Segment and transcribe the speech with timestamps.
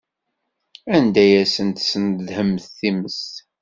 [0.95, 3.21] Anda ay asent-tesnedḥemt times?